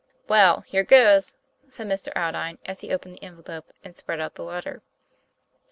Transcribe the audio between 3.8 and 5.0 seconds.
and spread out the letter. ST.